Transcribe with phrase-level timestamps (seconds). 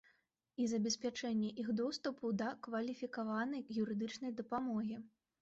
[0.63, 5.01] І забеспячэнне іх доступу да кваліфікаванай юрыдычнай дапамогі.